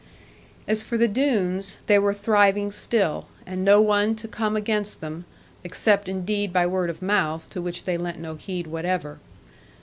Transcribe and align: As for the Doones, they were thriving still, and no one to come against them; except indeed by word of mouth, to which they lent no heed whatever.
As 0.67 0.81
for 0.81 0.97
the 0.97 1.07
Doones, 1.07 1.77
they 1.85 1.99
were 1.99 2.11
thriving 2.11 2.71
still, 2.71 3.27
and 3.45 3.63
no 3.63 3.79
one 3.79 4.15
to 4.15 4.27
come 4.27 4.55
against 4.55 4.99
them; 4.99 5.25
except 5.63 6.09
indeed 6.09 6.51
by 6.51 6.65
word 6.65 6.89
of 6.89 7.03
mouth, 7.03 7.47
to 7.51 7.61
which 7.61 7.83
they 7.83 7.97
lent 7.99 8.17
no 8.17 8.33
heed 8.33 8.65
whatever. 8.65 9.19